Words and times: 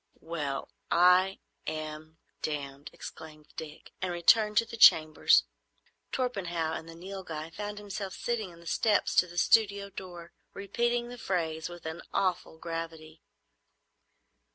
"Well—I—am—damned!" 0.19 2.89
exclaimed 2.91 3.53
Dick, 3.55 3.91
and 4.01 4.11
returned 4.11 4.57
to 4.57 4.65
the 4.65 4.75
chambers. 4.75 5.43
Torpenhow 6.11 6.73
and 6.73 6.89
the 6.89 6.95
Nilghai 6.95 7.51
found 7.51 7.79
him 7.79 7.91
sitting 7.91 8.51
on 8.51 8.59
the 8.59 8.65
steps 8.65 9.13
to 9.17 9.27
the 9.27 9.37
studio 9.37 9.91
door, 9.91 10.33
repeating 10.55 11.09
the 11.09 11.19
phrase 11.19 11.69
with 11.69 11.85
an 11.85 12.01
awful 12.15 12.57
gravity. 12.57 13.21